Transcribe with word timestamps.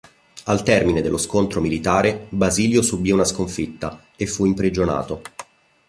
Al 0.45 0.63
termine 0.63 1.03
dello 1.03 1.19
scontro 1.19 1.61
militare, 1.61 2.25
Basilio 2.29 2.81
subì 2.81 3.11
una 3.11 3.23
sconfitta 3.23 4.03
e 4.15 4.25
fu 4.25 4.45
imprigionato. 4.47 5.21